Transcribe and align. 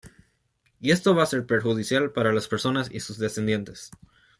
Y 0.79 0.89
esto 0.89 1.13
va 1.13 1.21
a 1.21 1.25
ser 1.27 1.45
perjudicial 1.45 2.11
para 2.11 2.33
las 2.33 2.47
personas 2.47 2.89
y 2.91 3.01
sus 3.01 3.19
descendientes. 3.19 3.91